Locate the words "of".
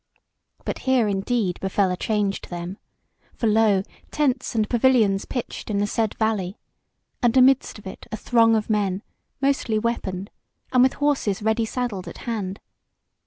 7.77-7.85, 8.55-8.67